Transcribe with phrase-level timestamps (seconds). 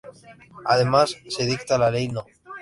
[0.65, 2.25] Además, se dicta la Ley No.